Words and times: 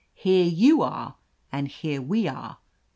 Here 0.15 0.45
you 0.45 0.81
are 0.81 1.17
and 1.51 1.67
here 1.67 2.01
we 2.01 2.27
are. 2.27 2.57